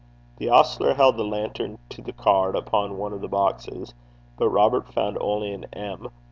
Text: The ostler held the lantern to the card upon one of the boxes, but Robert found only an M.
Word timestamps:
The 0.37 0.49
ostler 0.49 0.95
held 0.95 1.17
the 1.17 1.23
lantern 1.23 1.77
to 1.89 2.01
the 2.01 2.11
card 2.11 2.55
upon 2.55 2.97
one 2.97 3.13
of 3.13 3.21
the 3.21 3.27
boxes, 3.27 3.93
but 4.35 4.49
Robert 4.49 4.91
found 4.91 5.19
only 5.21 5.53
an 5.53 5.65
M. 5.73 6.09